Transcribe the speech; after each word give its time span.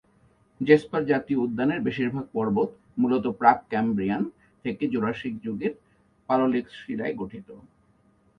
Jesper 0.61 1.01
জাতীয় 1.05 1.39
উদ্যানের 1.39 1.79
বেশিরভাগ 1.81 2.25
পর্বত 2.33 2.69
মূলত 2.97 3.25
প্রাক-ক্যাম্ব্রিয়ান 3.39 4.23
থেকে 4.65 4.83
জুরাসিক 4.87 5.33
যুগের 5.43 5.73
পাললিক 6.29 6.65
শিলায় 6.77 7.15
গঠিত। 7.15 7.47